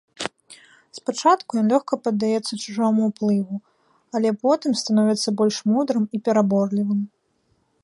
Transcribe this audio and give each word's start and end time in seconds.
Спачатку 0.99 1.51
ён 1.61 1.65
лёгка 1.73 1.93
паддаецца 2.05 2.53
чужому 2.63 3.01
ўплыву, 3.11 3.55
але 4.19 4.29
потым 4.47 4.71
становіцца 4.83 5.29
больш 5.43 5.55
мудрым 5.75 6.03
і 6.19 6.25
пераборлівым. 6.29 6.99